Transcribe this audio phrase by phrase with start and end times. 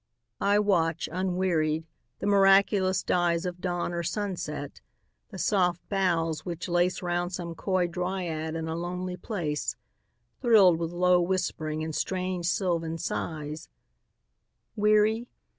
[0.39, 1.85] I watch, unwearied,
[2.17, 4.81] the miraculous dyesOf dawn or sunset;
[5.29, 9.75] the soft boughs which laceRound some coy dryad in a lonely place,
[10.41, 15.27] Thrilled with low whispering and strange sylvan sighs:Weary?